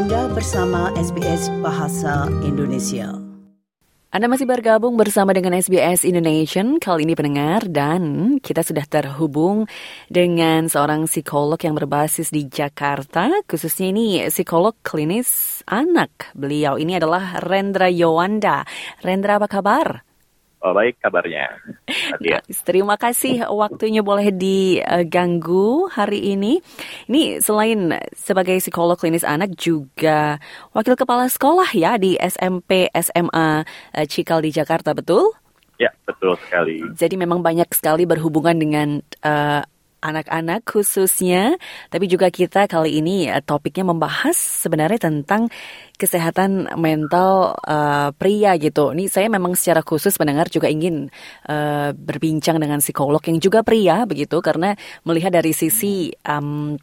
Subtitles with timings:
[0.00, 3.20] Anda bersama SBS Bahasa Indonesia.
[4.08, 9.68] Anda masih bergabung bersama dengan SBS Indonesian kali ini pendengar dan kita sudah terhubung
[10.08, 16.32] dengan seorang psikolog yang berbasis di Jakarta khususnya ini psikolog klinis anak.
[16.32, 18.64] Beliau ini adalah Rendra Yowanda.
[19.04, 20.09] Rendra apa kabar?
[20.60, 21.48] Oh, baik kabarnya.
[22.20, 22.44] Ya.
[22.68, 26.60] Terima kasih waktunya boleh diganggu hari ini.
[27.08, 30.36] Ini selain sebagai psikolog klinis anak juga
[30.76, 33.64] wakil kepala sekolah ya di SMP SMA
[33.96, 35.32] eh, Cikal di Jakarta, betul?
[35.80, 36.84] Ya, betul sekali.
[36.92, 39.64] Jadi memang banyak sekali berhubungan dengan uh,
[40.00, 41.60] anak-anak khususnya,
[41.92, 45.52] tapi juga kita kali ini uh, topiknya membahas sebenarnya tentang
[46.00, 48.96] kesehatan mental uh, pria gitu.
[48.96, 51.12] Ini saya memang secara khusus mendengar juga ingin
[51.46, 54.72] uh, berbincang dengan psikolog yang juga pria begitu karena
[55.04, 56.80] melihat dari sisi um,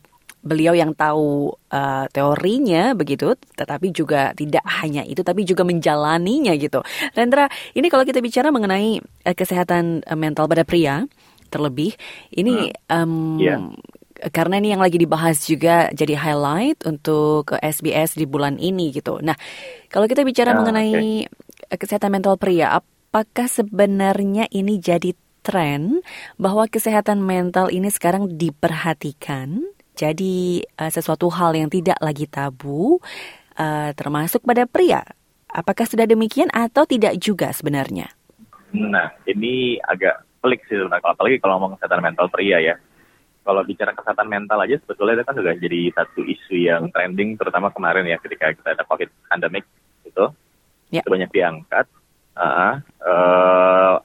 [0.47, 6.79] beliau yang tahu uh, teorinya begitu, tetapi juga tidak hanya itu, tapi juga menjalaninya gitu.
[7.11, 11.03] Rendra, ini kalau kita bicara mengenai uh, kesehatan mental pada pria,
[11.47, 11.95] terlebih
[12.35, 13.59] ini um, yeah.
[14.29, 19.19] karena ini yang lagi dibahas juga jadi highlight untuk SBS di bulan ini gitu.
[19.23, 19.35] Nah,
[19.87, 21.77] kalau kita bicara oh, mengenai okay.
[21.79, 26.03] kesehatan mental pria, apakah sebenarnya ini jadi tren
[26.35, 29.63] bahwa kesehatan mental ini sekarang diperhatikan
[29.97, 33.01] jadi uh, sesuatu hal yang tidak lagi tabu
[33.57, 35.01] uh, termasuk pada pria.
[35.49, 38.13] Apakah sudah demikian atau tidak juga sebenarnya?
[38.75, 41.13] Nah, ini agak pelik sih sebenarnya.
[41.13, 42.75] Apalagi kalau ngomong kesehatan mental pria ya.
[43.47, 47.71] Kalau bicara kesehatan mental aja sebetulnya itu kan juga jadi satu isu yang trending terutama
[47.71, 49.63] kemarin ya ketika kita ada COVID pandemic
[50.03, 50.25] itu.
[50.91, 50.99] Ya.
[50.99, 51.87] Itu banyak diangkat.
[52.37, 53.95] Uh, uh,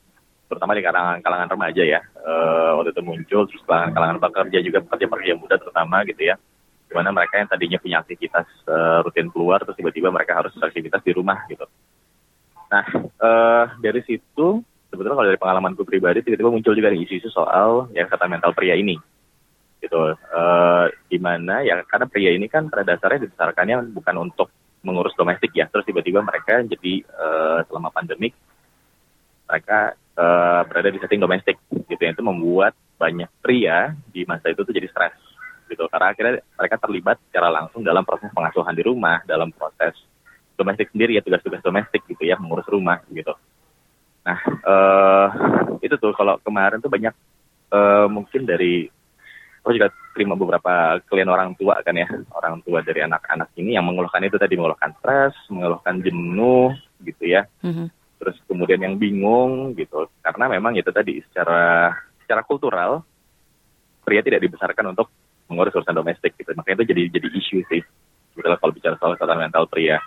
[0.46, 2.00] terutama di kalangan kalangan remaja ya.
[2.22, 6.38] Uh, waktu itu muncul terus kalangan kalangan pekerja juga pekerja-pekerja muda terutama gitu ya.
[6.86, 11.02] Di mana mereka yang tadinya punya aktivitas uh, rutin keluar terus tiba-tiba mereka harus aktivitas
[11.02, 11.66] di rumah gitu.
[12.70, 12.86] Nah,
[13.20, 18.28] uh, dari situ sebetulnya kalau dari pengalamanku pribadi tiba-tiba muncul juga isu-isu soal ya kata
[18.28, 19.00] mental pria ini.
[19.80, 19.98] Gitu.
[20.30, 24.52] Uh, di ya karena pria ini kan pada dasarnya dibesarkannya bukan untuk
[24.84, 25.66] mengurus domestik ya.
[25.72, 28.36] Terus tiba-tiba mereka jadi uh, selama pandemik
[29.48, 31.56] mereka uh, berada di setting domestik.
[31.72, 31.98] Gitu.
[31.98, 35.16] Yang itu membuat banyak pria di masa itu tuh jadi stres.
[35.72, 35.82] Gitu.
[35.88, 39.96] Karena akhirnya mereka terlibat secara langsung dalam proses pengasuhan di rumah dalam proses
[40.52, 43.32] domestik sendiri ya tugas-tugas domestik gitu ya mengurus rumah gitu
[44.22, 45.26] Nah, uh,
[45.82, 47.14] itu tuh kalau kemarin tuh banyak
[47.74, 48.86] uh, mungkin dari
[49.62, 53.86] aku juga terima beberapa klien orang tua kan ya, orang tua dari anak-anak ini yang
[53.86, 57.46] mengeluhkan itu tadi mengeluhkan stres, mengeluhkan jenuh gitu ya.
[57.62, 57.86] Mm-hmm.
[58.22, 61.90] Terus kemudian yang bingung gitu, karena memang itu tadi secara
[62.22, 63.02] secara kultural
[64.02, 65.10] pria tidak dibesarkan untuk
[65.50, 66.54] mengurus urusan domestik gitu.
[66.54, 67.82] Makanya itu jadi jadi isu sih.
[68.32, 69.98] Gitu kalau bicara soal kesehatan mental pria.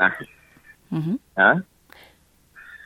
[0.00, 0.12] Nah,
[0.92, 1.16] mm-hmm.
[1.36, 1.56] nah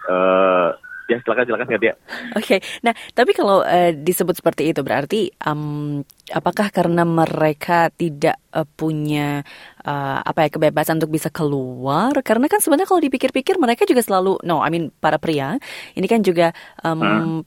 [0.09, 0.71] uh,
[1.07, 1.95] ya silakan silakan ya.
[2.35, 2.59] Oke, okay.
[2.83, 6.03] nah tapi kalau uh, disebut seperti itu berarti um,
[6.35, 9.47] apakah karena mereka tidak uh, punya
[9.87, 12.11] uh, apa ya kebebasan untuk bisa keluar?
[12.27, 15.59] Karena kan sebenarnya kalau dipikir-pikir mereka juga selalu no, I mean para pria
[15.95, 16.51] ini kan juga
[16.83, 17.41] um, hmm.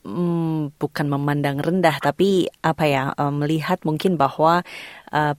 [0.00, 4.64] Hmm, bukan memandang rendah tapi apa ya melihat mungkin bahwa
[5.12, 5.36] uh,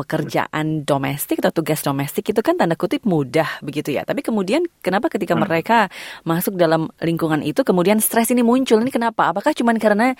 [0.00, 4.08] pekerjaan domestik atau tugas domestik itu kan tanda kutip mudah begitu ya.
[4.08, 5.42] Tapi kemudian kenapa ketika hmm.
[5.44, 5.78] mereka
[6.24, 8.80] masuk dalam lingkungan itu kemudian stres ini muncul?
[8.80, 9.28] Ini kenapa?
[9.28, 10.16] Apakah cuma karena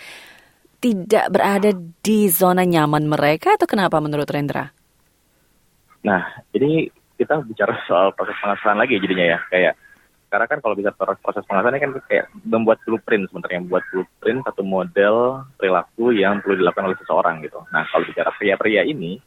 [0.80, 1.70] tidak berada
[2.00, 4.72] di zona nyaman mereka atau kenapa menurut Rendra?
[6.00, 6.24] Nah,
[6.56, 6.88] ini
[7.20, 9.38] kita bicara soal proses pengasuhan lagi jadinya ya.
[9.52, 9.74] Kayak
[10.30, 14.62] karena kan kalau bisa proses pengasuhan ini kan kayak membuat blueprint sebenarnya membuat blueprint satu
[14.62, 17.58] model perilaku yang perlu dilakukan oleh seseorang gitu.
[17.74, 19.18] Nah kalau bicara pria-pria ini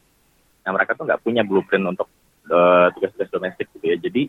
[0.64, 2.08] Nah mereka tuh nggak punya blueprint untuk
[2.48, 3.98] eh, tugas-tugas domestik gitu ya.
[4.00, 4.28] Jadi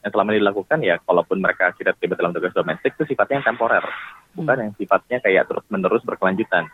[0.00, 3.48] yang selama ini dilakukan ya, kalaupun mereka tidak terlibat dalam tugas domestik itu sifatnya yang
[3.52, 3.84] temporer,
[4.32, 4.64] bukan hmm.
[4.64, 6.64] yang sifatnya kayak terus menerus berkelanjutan.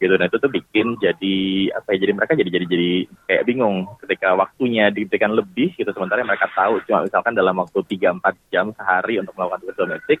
[0.00, 1.36] Gitu, nah itu tuh bikin jadi
[1.76, 1.98] apa ya?
[2.00, 2.92] Jadi mereka jadi jadi jadi
[3.28, 8.18] kayak bingung ketika waktunya diberikan lebih gitu sementara mereka tahu cuma misalkan dalam waktu 3-4
[8.48, 10.18] jam sehari untuk melakukan tugas domestik,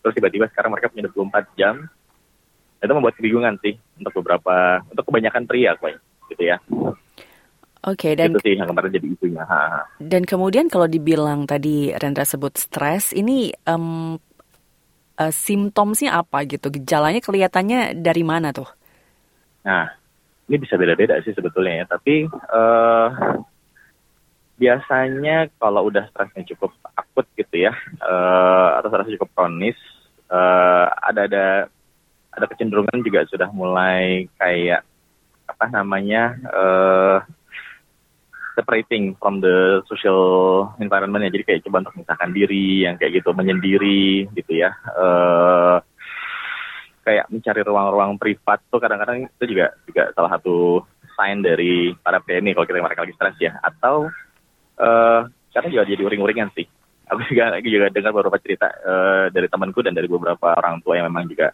[0.00, 1.74] terus tiba-tiba sekarang mereka punya 24 jam,
[2.82, 5.92] itu membuat kebingungan sih untuk beberapa untuk kebanyakan pria, kok
[6.32, 6.56] gitu ya.
[7.82, 9.42] Oke okay, dan itu sih yang kemarin jadi isunya.
[9.42, 9.58] Ha.
[9.98, 14.14] Dan kemudian kalau dibilang tadi Rendra sebut stres, ini um,
[15.18, 16.70] uh, simptomnya apa gitu?
[16.70, 18.70] Gejalanya kelihatannya dari mana tuh?
[19.66, 19.90] Nah,
[20.46, 21.84] ini bisa beda-beda sih sebetulnya ya.
[21.90, 23.08] Tapi uh,
[24.62, 29.78] biasanya kalau udah stresnya cukup akut gitu ya, uh, atau stresnya cukup kronis,
[30.30, 31.46] uh, ada ada
[32.30, 34.86] ada kecenderungan juga sudah mulai kayak
[35.50, 37.18] apa namanya uh,
[38.52, 41.30] separating from the social environment ya.
[41.32, 44.70] Jadi kayak coba untuk memisahkan diri, yang kayak gitu, menyendiri gitu ya.
[44.92, 45.78] Uh,
[47.02, 50.86] kayak mencari ruang-ruang privat tuh kadang-kadang itu juga juga salah satu
[51.18, 53.52] sign dari para ini kalau kita mereka lagi stres ya.
[53.60, 54.08] Atau
[54.78, 55.20] uh,
[55.52, 56.66] karena juga jadi uring-uringan sih.
[57.12, 61.12] Aku juga juga dengar beberapa cerita uh, dari temanku dan dari beberapa orang tua yang
[61.12, 61.52] memang juga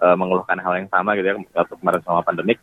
[0.00, 1.36] uh, mengeluhkan hal yang sama gitu ya
[1.68, 2.56] kemarin sama pandemik.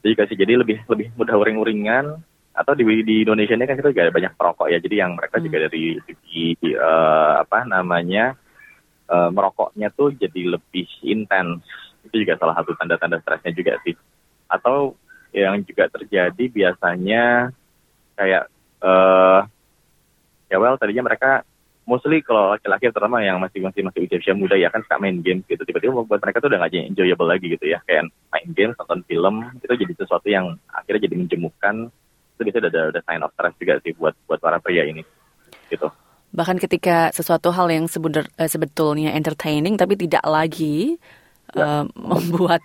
[0.00, 4.04] Jadi kasih jadi lebih lebih mudah uring-uringan atau di, di Indonesia ini kan kita juga
[4.10, 4.78] ada banyak perokok ya.
[4.82, 5.44] Jadi yang mereka hmm.
[5.46, 8.34] juga dari segi uh, apa namanya
[9.06, 11.62] uh, merokoknya tuh jadi lebih intens.
[12.02, 13.94] Itu juga salah satu tanda-tanda stresnya juga sih.
[14.50, 14.98] Atau
[15.30, 17.54] yang juga terjadi biasanya
[18.18, 18.50] kayak
[18.82, 19.46] uh,
[20.50, 21.46] ya well tadinya mereka
[21.86, 25.22] mostly kalau laki-laki terutama yang masih masih masih usia usia muda ya kan suka main
[25.22, 25.62] game gitu.
[25.62, 27.78] Tiba-tiba membuat mereka tuh udah gak enjoyable lagi gitu ya.
[27.86, 31.94] Kayak main game nonton film itu jadi sesuatu yang akhirnya jadi menjemukan
[32.40, 35.04] itu bisa ada ada sign of stress juga sih buat buat para pria ini
[35.68, 35.92] gitu
[36.30, 40.96] bahkan ketika sesuatu hal yang sebenar, uh, sebetulnya entertaining tapi tidak lagi
[41.52, 41.84] ya.
[41.84, 42.64] uh, membuat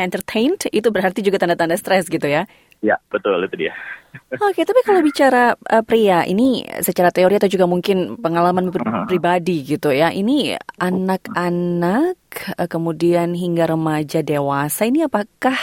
[0.00, 2.48] entertained itu berarti juga tanda-tanda stres gitu ya
[2.84, 3.72] Ya, betul itu dia.
[4.44, 9.64] Oke, tapi kalau bicara uh, pria ini secara teori atau juga mungkin pengalaman pri pribadi
[9.64, 10.12] gitu ya.
[10.12, 12.20] Ini anak-anak
[12.60, 15.56] uh, kemudian hingga remaja dewasa ini apakah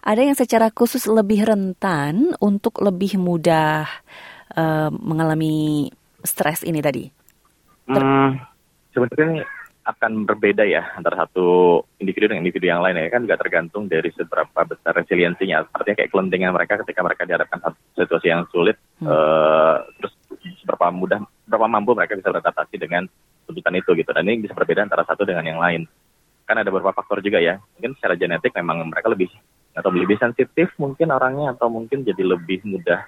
[0.00, 3.84] ada yang secara khusus lebih rentan untuk lebih mudah
[4.56, 5.92] uh, mengalami
[6.24, 7.08] stres ini tadi?
[7.84, 8.30] Ter hmm,
[8.96, 9.44] sebenarnya
[9.80, 14.12] akan berbeda ya antara satu individu dengan individu yang lain ya kan juga tergantung dari
[14.12, 15.66] seberapa besar resiliensinya.
[15.72, 19.08] Artinya kayak kelentingan mereka ketika mereka dihadapkan satu situasi yang sulit, hmm.
[19.08, 20.12] uh, terus
[20.62, 23.04] seberapa mudah, berapa mampu mereka bisa beradaptasi dengan
[23.48, 24.10] tuntutan itu gitu.
[24.14, 25.84] Dan ini bisa berbeda antara satu dengan yang lain.
[26.46, 27.58] Kan ada beberapa faktor juga ya.
[27.76, 29.28] Mungkin secara genetik memang mereka lebih
[29.80, 33.00] atau lebih sensitif mungkin orangnya atau mungkin jadi lebih mudah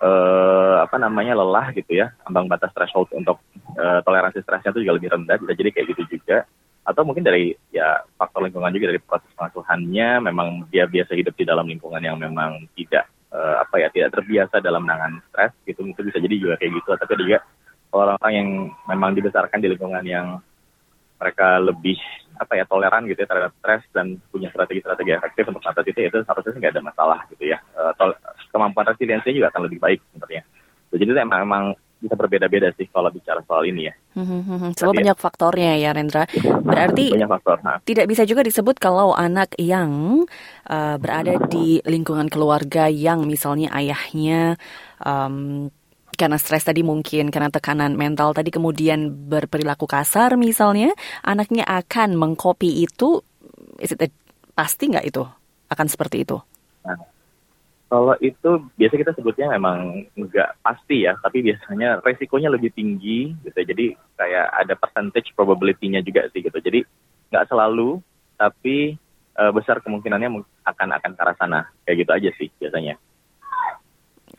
[0.00, 2.14] uh, apa namanya lelah gitu ya.
[2.26, 3.42] Ambang batas threshold untuk
[3.76, 6.48] uh, toleransi stresnya itu juga lebih rendah bisa jadi kayak gitu juga.
[6.84, 11.44] Atau mungkin dari ya faktor lingkungan juga dari proses pengasuhannya memang dia biasa hidup di
[11.48, 15.84] dalam lingkungan yang memang tidak uh, apa ya tidak terbiasa dalam menangani stres gitu.
[15.84, 16.88] Itu bisa jadi juga kayak gitu.
[16.92, 17.40] Tapi juga
[17.94, 18.48] orang-orang yang
[18.90, 20.26] memang dibesarkan di lingkungan yang
[21.18, 21.98] mereka lebih
[22.34, 26.18] apa ya toleran gitu ya terhadap stres dan punya strategi-strategi efektif untuk mengatasi itu itu
[26.26, 27.94] seharusnya nggak ada masalah gitu ya uh,
[28.50, 30.42] kemampuan resiliensinya juga akan lebih baik sebenarnya
[30.94, 31.64] jadi itu emang, emang
[32.04, 33.94] bisa berbeda-beda sih kalau bicara soal ini ya.
[34.12, 36.28] Hmm, banyak faktornya ya Rendra.
[36.60, 37.56] Berarti banyak faktor.
[37.64, 37.80] Nah.
[37.80, 40.22] tidak bisa juga disebut kalau anak yang
[40.68, 44.60] uh, berada di lingkungan keluarga yang misalnya ayahnya
[45.00, 45.72] um,
[46.14, 52.86] karena stres tadi mungkin karena tekanan mental tadi kemudian berperilaku kasar misalnya anaknya akan mengcopy
[52.86, 53.22] itu
[53.78, 54.08] is it a,
[54.54, 55.22] pasti nggak itu
[55.70, 56.38] akan seperti itu?
[56.86, 56.98] Nah,
[57.90, 63.60] kalau itu biasa kita sebutnya memang nggak pasti ya tapi biasanya resikonya lebih tinggi gitu
[63.60, 66.58] jadi kayak ada percentage probability-nya juga sih gitu.
[66.58, 66.82] Jadi
[67.30, 68.02] nggak selalu
[68.34, 68.98] tapi
[69.38, 71.60] uh, besar kemungkinannya akan akan ke arah sana.
[71.86, 72.98] Kayak gitu aja sih biasanya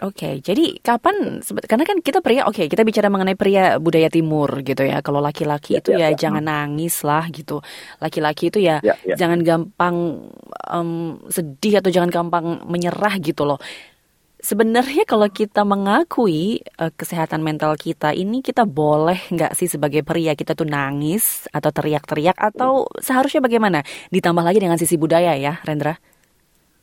[0.04, 1.40] Oke, okay, jadi kapan?
[1.64, 5.00] Karena kan kita pria, oke, okay, kita bicara mengenai pria budaya timur gitu ya.
[5.00, 7.64] Kalau laki-laki ya, itu ya, ya, ya jangan nangis lah gitu.
[8.04, 10.28] Laki-laki itu ya, ya, ya jangan gampang
[10.68, 13.56] um, sedih atau jangan gampang menyerah gitu loh.
[14.44, 20.36] Sebenarnya kalau kita mengakui uh, kesehatan mental kita ini, kita boleh nggak sih sebagai pria
[20.36, 23.80] kita tuh nangis atau teriak-teriak atau seharusnya bagaimana?
[24.12, 25.96] Ditambah lagi dengan sisi budaya ya, Rendra.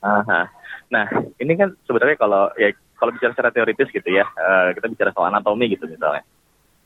[0.01, 0.49] Aha.
[0.93, 1.07] Nah,
[1.41, 5.35] ini kan sebenarnya kalau ya kalau bicara secara teoritis gitu ya, uh, kita bicara soal
[5.35, 6.23] anatomi gitu misalnya.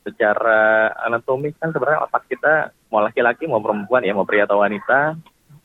[0.00, 5.12] Secara anatomi kan sebenarnya otak kita mau laki-laki mau perempuan ya mau pria atau wanita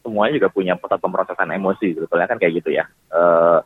[0.03, 2.83] semuanya juga punya pusat pemrosesan emosi sebetulnya kan kayak gitu ya.
[3.07, 3.63] Uh,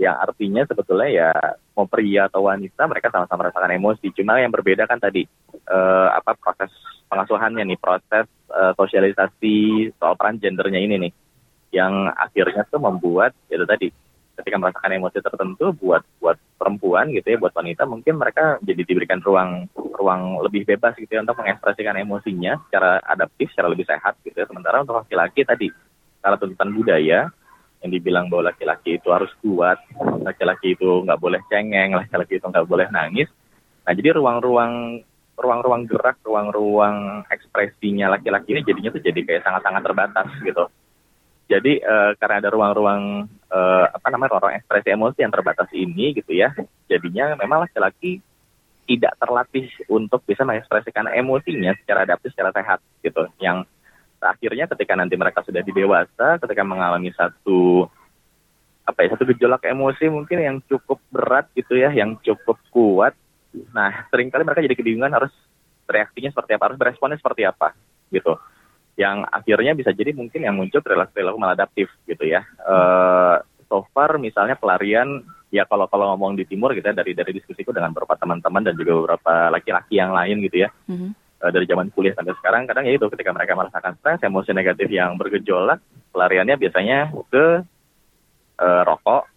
[0.00, 1.30] yang artinya sebetulnya ya
[1.76, 4.08] mau pria atau wanita mereka sama-sama merasakan emosi.
[4.16, 5.28] Cuma yang berbeda kan tadi
[5.68, 6.72] uh, apa proses
[7.12, 11.12] pengasuhannya nih, proses uh, sosialisasi soal peran gendernya ini nih,
[11.76, 13.92] yang akhirnya tuh membuat itu tadi
[14.38, 19.18] ketika merasakan emosi tertentu buat buat perempuan gitu ya buat wanita mungkin mereka jadi diberikan
[19.18, 24.38] ruang ruang lebih bebas gitu ya untuk mengekspresikan emosinya secara adaptif secara lebih sehat gitu
[24.38, 24.46] ya.
[24.46, 25.68] Sementara untuk laki-laki tadi
[26.22, 27.20] kalau tuntutan budaya
[27.78, 29.78] yang dibilang bahwa laki-laki itu harus kuat
[30.22, 33.30] laki-laki itu nggak boleh cengeng laki-laki itu nggak boleh nangis.
[33.86, 35.02] Nah jadi ruang-ruang
[35.38, 40.66] ruang-ruang gerak ruang-ruang ekspresinya laki-laki ini jadinya tuh jadi kayak sangat-sangat terbatas gitu
[41.48, 46.36] jadi uh, karena ada ruang-ruang uh, apa namanya ruang ekspresi emosi yang terbatas ini gitu
[46.36, 46.52] ya,
[46.92, 48.20] jadinya memang laki-laki
[48.84, 53.24] tidak terlatih untuk bisa mengekspresikan emosinya secara adaptif, secara sehat gitu.
[53.40, 53.64] Yang
[54.20, 57.88] akhirnya ketika nanti mereka sudah di dewasa, ketika mengalami satu
[58.84, 63.16] apa ya satu gejolak emosi mungkin yang cukup berat gitu ya, yang cukup kuat.
[63.72, 65.32] Nah, sering kali mereka jadi kebingungan harus
[65.88, 67.72] reaksinya seperti apa, harus beresponnya seperti apa
[68.12, 68.36] gitu.
[68.98, 72.42] Yang akhirnya bisa jadi mungkin yang muncul perilaku-perilaku maladaptif gitu ya.
[72.66, 73.38] Uh,
[73.70, 75.22] so far misalnya pelarian
[75.54, 78.74] ya kalau kalau ngomong di timur gitu ya dari dari diskusiku dengan beberapa teman-teman dan
[78.74, 80.70] juga beberapa laki-laki yang lain gitu ya.
[80.90, 81.10] Mm-hmm.
[81.38, 84.90] Uh, dari zaman kuliah sampai sekarang kadang ya itu ketika mereka merasakan stres, emosi negatif
[84.90, 85.78] yang bergejolak,
[86.10, 87.62] pelariannya biasanya ke
[88.58, 89.30] uh, rokok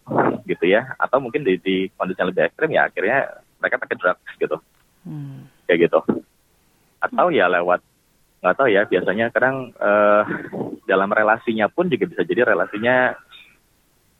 [0.49, 3.17] gitu ya atau mungkin di, di kondisi yang lebih ekstrim ya akhirnya
[3.61, 4.57] mereka pakai drugs gitu.
[5.05, 5.45] Hmm.
[5.69, 6.25] Kayak gitu
[7.01, 7.81] atau ya lewat
[8.41, 10.25] nggak tahu ya biasanya kadang uh,
[10.89, 13.13] dalam relasinya pun juga bisa jadi relasinya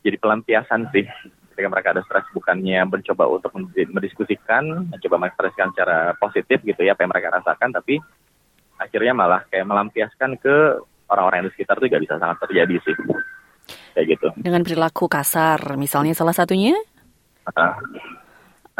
[0.05, 1.05] jadi pelampiasan sih.
[1.51, 3.51] Ketika mereka ada stres bukannya mencoba untuk
[3.91, 7.99] mendiskusikan mencoba mengekspresikan secara positif gitu ya apa yang mereka rasakan tapi
[8.81, 12.95] akhirnya malah kayak melampiaskan ke orang-orang yang di sekitar itu juga bisa sangat terjadi sih.
[13.91, 14.27] Kayak gitu.
[14.39, 16.73] Dengan perilaku kasar misalnya salah satunya?
[17.51, 17.75] Nah,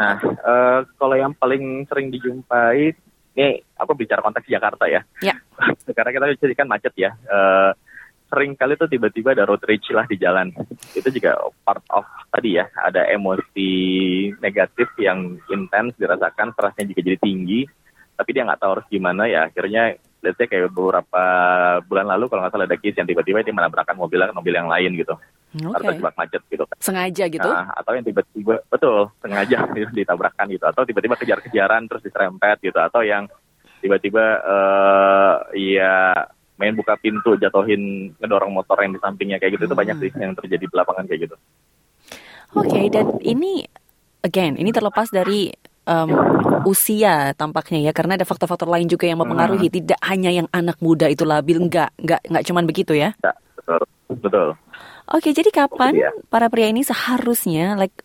[0.00, 2.96] nah uh, kalau yang paling sering dijumpai
[3.32, 5.00] ini aku bicara konteks Jakarta ya.
[5.24, 5.36] Ya.
[5.96, 7.16] Karena kita jadi kan macet ya.
[7.24, 7.72] Uh,
[8.32, 10.52] sering kali tuh tiba-tiba ada road rage lah di jalan.
[10.96, 11.36] Itu juga
[11.68, 13.72] part of tadi ya, ada emosi
[14.40, 17.60] negatif yang intens dirasakan, stresnya juga jadi tinggi.
[18.16, 19.52] Tapi dia nggak tahu harus gimana ya.
[19.52, 21.24] Akhirnya, let's say kayak beberapa
[21.84, 24.96] bulan lalu kalau nggak salah ada case yang tiba-tiba dia menabrakkan mobil mobil yang lain
[24.96, 25.12] gitu.
[25.52, 25.68] Okay.
[25.68, 26.64] Atau terjebak macet gitu.
[26.80, 27.48] Sengaja gitu?
[27.48, 29.56] Nah, atau yang tiba-tiba, betul, sengaja
[29.98, 30.64] ditabrakkan gitu.
[30.64, 32.78] Atau tiba-tiba kejar-kejaran terus diserempet gitu.
[32.80, 33.28] Atau yang
[33.84, 36.24] tiba-tiba uh, ya
[36.56, 39.72] main buka pintu jatuhin ngedorong motor yang di sampingnya kayak gitu hmm.
[39.74, 41.36] itu banyak sih yang terjadi di lapangan kayak gitu.
[42.52, 43.66] Oke, okay, dan ini
[44.22, 45.50] again ini terlepas dari
[45.88, 46.10] um,
[46.62, 49.76] usia tampaknya ya karena ada faktor-faktor lain juga yang mempengaruhi hmm.
[49.82, 53.10] tidak hanya yang anak muda itu labil enggak enggak enggak cuman begitu ya.
[53.18, 53.82] ya betul.
[54.12, 54.48] Betul.
[55.10, 56.10] Oke, jadi kapan ya.
[56.30, 57.96] para pria ini seharusnya like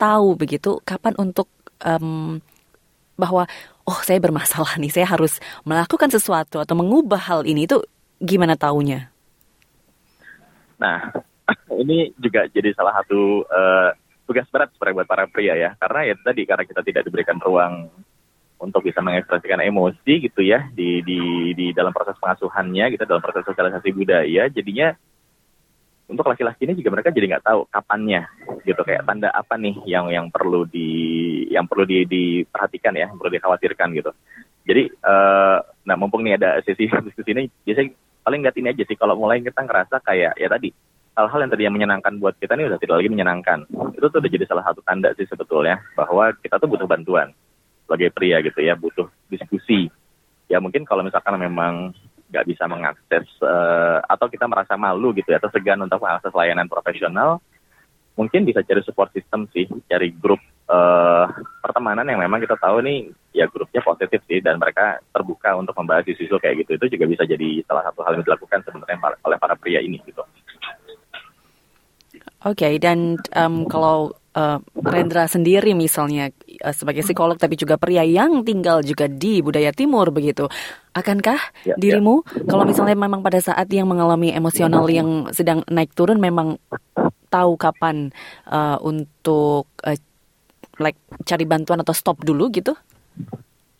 [0.00, 1.50] tahu begitu kapan untuk
[1.84, 2.40] um,
[3.14, 3.44] bahwa
[3.84, 7.84] oh saya bermasalah nih, saya harus melakukan sesuatu atau mengubah hal ini itu
[8.18, 9.12] gimana taunya?
[10.80, 11.12] Nah,
[11.82, 13.90] ini juga jadi salah satu uh,
[14.24, 17.92] tugas berat sebenarnya buat para pria ya, karena ya tadi karena kita tidak diberikan ruang
[18.64, 23.44] untuk bisa mengekspresikan emosi gitu ya di di di dalam proses pengasuhannya gitu dalam proses
[23.44, 24.96] sosialisasi budaya jadinya
[26.04, 28.28] untuk laki-laki ini juga mereka jadi nggak tahu kapannya
[28.68, 28.80] gitu.
[28.84, 30.88] Kayak tanda apa nih yang yang perlu di
[31.48, 34.12] yang perlu di, diperhatikan ya yang perlu dikhawatirkan gitu.
[34.64, 38.96] Jadi uh, nah mumpung nih ada sesi diskusi ini biasanya paling nggak ini aja sih.
[38.96, 40.68] Kalau mulai kita ngerasa kayak ya tadi
[41.14, 43.58] hal-hal yang tadi yang menyenangkan buat kita nih udah tidak lagi menyenangkan.
[43.96, 47.32] Itu tuh udah jadi salah satu tanda sih sebetulnya bahwa kita tuh butuh bantuan.
[47.84, 49.88] Sebagai pria gitu ya butuh diskusi.
[50.48, 51.96] Ya mungkin kalau misalkan memang
[52.34, 56.66] nggak bisa mengakses uh, atau kita merasa malu gitu ya atau segan untuk mengakses layanan
[56.66, 57.38] profesional
[58.18, 61.30] mungkin bisa cari support system sih cari grup uh,
[61.62, 66.06] pertemanan yang memang kita tahu nih ya grupnya positif sih dan mereka terbuka untuk membahas
[66.06, 69.54] isu-isu kayak gitu itu juga bisa jadi salah satu hal yang dilakukan sebenarnya oleh para
[69.58, 70.22] pria ini gitu.
[72.44, 78.02] Oke okay, dan um, kalau uh, Rendra sendiri misalnya uh, sebagai psikolog tapi juga pria
[78.02, 80.50] yang tinggal juga di budaya timur begitu.
[80.94, 81.76] Akankah ya, ya.
[81.78, 82.46] dirimu ya.
[82.50, 86.58] kalau misalnya memang pada saat yang mengalami emosional yang sedang naik turun memang
[87.30, 88.14] tahu kapan
[88.46, 89.98] uh, untuk uh,
[90.78, 92.74] like cari bantuan atau stop dulu gitu?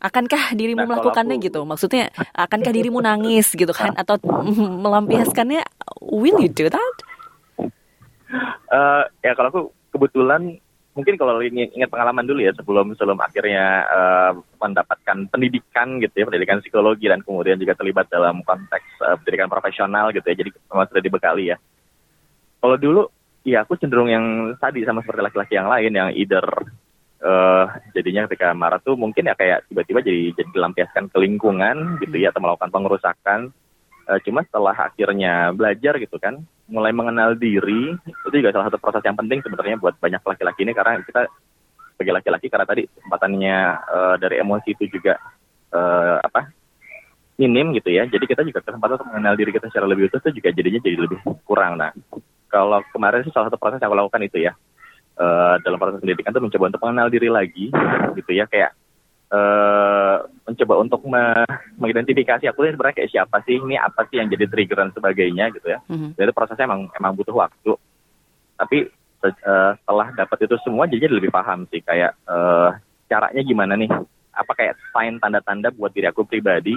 [0.05, 1.47] Akankah dirimu nah, melakukannya aku...
[1.49, 1.61] gitu?
[1.65, 4.19] Maksudnya akankah dirimu nangis gitu kan atau
[4.85, 5.63] melampiaskannya?
[6.03, 6.97] Will you do that?
[8.75, 9.63] Uh, ya kalau aku
[9.95, 10.59] kebetulan
[10.95, 14.33] mungkin kalau ingat pengalaman dulu ya sebelum sebelum akhirnya uh,
[14.63, 20.15] mendapatkan pendidikan gitu ya pendidikan psikologi dan kemudian juga terlibat dalam konteks uh, pendidikan profesional
[20.15, 21.59] gitu ya jadi memang sudah dibekali ya.
[22.63, 23.03] Kalau dulu
[23.43, 26.47] ya aku cenderung yang tadi sama seperti laki-laki yang lain yang either
[27.27, 32.23] uh, jadinya ketika marah tuh mungkin ya kayak tiba-tiba jadi jadi dilampiaskan ke lingkungan gitu
[32.23, 33.51] ya atau melakukan pengerusakan.
[34.07, 39.05] Uh, cuma setelah akhirnya belajar gitu kan mulai mengenal diri itu juga salah satu proses
[39.05, 41.29] yang penting sebenarnya buat banyak laki-laki ini karena kita
[41.95, 43.57] sebagai laki-laki karena tadi kesempatannya
[43.87, 45.21] uh, dari emosi itu juga
[45.71, 46.51] uh, apa
[47.39, 48.07] minim gitu ya.
[48.07, 50.97] Jadi kita juga kesempatan untuk mengenal diri kita secara lebih utuh itu juga jadinya jadi
[50.99, 51.79] lebih kurang.
[51.79, 51.91] Nah
[52.49, 54.53] kalau kemarin sih salah satu proses yang aku lakukan itu ya
[55.19, 57.67] uh, dalam proses pendidikan itu mencoba untuk mengenal diri lagi
[58.19, 58.47] gitu ya.
[58.49, 58.73] Kayak
[59.33, 61.45] uh, mencoba untuk me
[61.81, 65.45] mengidentifikasi aku ini sebenarnya kayak siapa sih ini apa sih yang jadi trigger dan sebagainya
[65.55, 65.79] gitu ya.
[65.89, 66.11] Mm-hmm.
[66.19, 67.73] Jadi prosesnya emang emang butuh waktu.
[68.55, 68.79] Tapi
[69.25, 72.77] uh, setelah dapat itu semua jadi lebih paham sih kayak uh,
[73.09, 73.91] caranya gimana nih.
[74.35, 76.75] Apa kayak sign tanda-tanda buat diri aku pribadi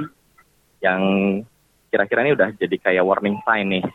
[0.77, 1.01] yang
[1.89, 3.85] kira-kira ini udah jadi kayak warning sign nih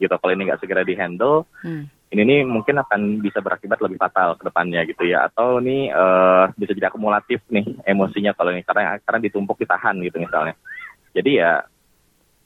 [0.00, 1.84] gitu kalau ini nggak segera dihandle mm.
[2.10, 6.50] Ini nih mungkin akan bisa berakibat lebih fatal ke depannya gitu ya atau ini uh,
[6.58, 10.58] bisa jadi akumulatif nih emosinya kalau ini karena karena ditumpuk ditahan gitu misalnya
[11.14, 11.52] jadi ya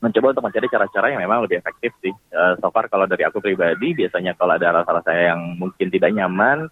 [0.05, 3.41] mencoba untuk mencari cara-cara yang memang lebih efektif sih uh, so far kalau dari aku
[3.41, 6.69] pribadi biasanya kalau ada rasa-rasa yang mungkin tidak nyaman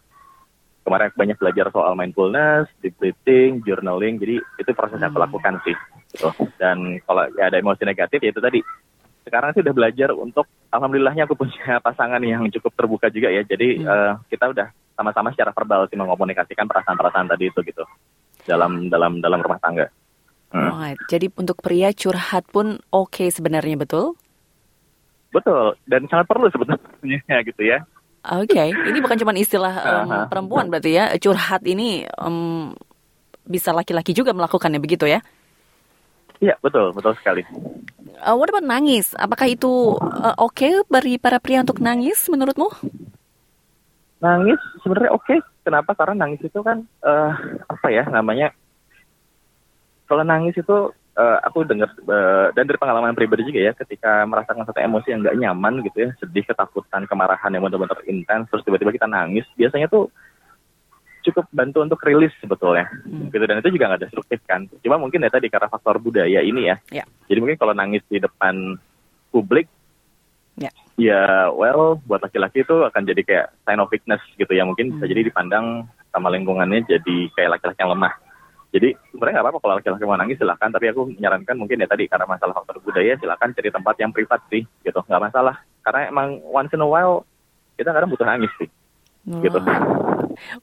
[0.83, 5.27] kemarin aku banyak belajar soal mindfulness, deep breathing, journaling, jadi itu proses yang aku hmm.
[5.31, 5.77] lakukan sih.
[6.13, 6.29] Gitu.
[6.59, 8.61] Dan kalau ya ada emosi negatif ya itu tadi
[9.23, 13.43] sekarang sih udah belajar untuk alhamdulillahnya aku punya pasangan yang cukup terbuka juga ya.
[13.47, 13.87] Jadi hmm.
[13.87, 17.85] uh, kita udah sama-sama secara verbal sih mengkomunikasikan perasaan-perasaan tadi itu gitu
[18.45, 19.87] dalam dalam dalam rumah tangga.
[20.53, 20.69] Hmm.
[20.69, 21.01] Right.
[21.09, 24.19] Jadi untuk pria curhat pun oke okay sebenarnya betul?
[25.33, 27.81] Betul dan sangat perlu sebetulnya gitu ya.
[28.23, 28.71] Oke, okay.
[28.71, 32.71] ini bukan cuma istilah um, perempuan berarti ya curhat ini um,
[33.43, 35.19] bisa laki-laki juga melakukannya begitu ya?
[36.39, 37.43] Iya betul betul sekali.
[38.21, 39.17] Uh, what about nangis?
[39.17, 42.69] Apakah itu uh, oke okay bagi para pria untuk nangis menurutmu?
[44.21, 45.25] Nangis sebenarnya oke.
[45.25, 45.39] Okay.
[45.63, 45.95] Kenapa?
[45.95, 47.33] Karena nangis itu kan uh,
[47.71, 48.51] apa ya namanya?
[50.11, 54.67] Kalau nangis itu uh, aku dengar uh, dan dari pengalaman pribadi juga ya, ketika merasakan
[54.67, 58.93] satu emosi yang nggak nyaman gitu ya, sedih, ketakutan, kemarahan yang benar-benar intens, terus tiba-tiba
[58.93, 60.11] kita nangis, biasanya tuh
[61.23, 63.31] cukup bantu untuk rilis sebetulnya hmm.
[63.31, 66.69] gitu dan itu juga nggak destruktif kan cuma mungkin ya tadi karena faktor budaya ini
[66.69, 67.07] ya yeah.
[67.31, 68.77] jadi mungkin kalau nangis di depan
[69.31, 69.71] publik
[70.59, 70.75] yeah.
[70.99, 71.23] ya
[71.55, 74.95] well buat laki-laki itu akan jadi kayak sign of weakness gitu ya mungkin hmm.
[74.99, 78.13] bisa jadi dipandang sama lingkungannya jadi kayak laki-laki yang lemah
[78.73, 82.09] jadi sebenarnya nggak apa-apa kalau laki-laki mau nangis silahkan tapi aku menyarankan mungkin ya tadi
[82.09, 86.41] karena masalah faktor budaya silahkan cari tempat yang privat sih gitu nggak masalah karena emang
[86.49, 87.29] once in a while
[87.77, 88.69] kita kadang butuh nangis sih
[89.29, 89.41] oh.
[89.45, 89.59] gitu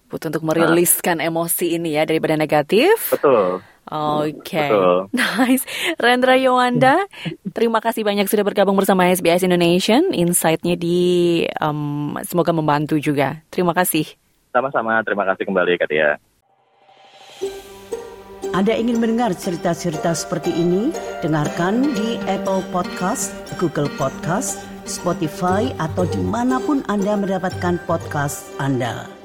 [0.08, 1.28] butuh untuk meriliskan nah.
[1.28, 3.14] emosi ini ya daripada negatif.
[3.14, 3.62] Betul.
[3.90, 4.70] Oke, okay.
[5.18, 5.66] nice.
[5.98, 7.10] Rendra Yowanda,
[7.58, 9.98] terima kasih banyak sudah bergabung bersama SBS Indonesia.
[10.14, 13.42] Insight-nya di um, semoga membantu juga.
[13.50, 14.06] Terima kasih.
[14.54, 16.22] Sama-sama, terima kasih kembali Katia.
[18.54, 20.90] Anda ingin mendengar cerita-cerita seperti ini?
[21.22, 29.19] Dengarkan di Apple Podcast, Google Podcast, Spotify, atau di mana pun Anda mendapatkan podcast Anda.